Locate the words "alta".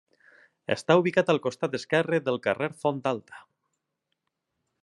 3.15-3.47